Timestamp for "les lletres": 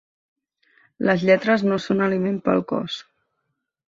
1.09-1.65